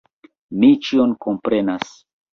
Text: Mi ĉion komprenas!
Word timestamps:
Mi 0.63 0.69
ĉion 0.87 1.15
komprenas! 1.27 1.97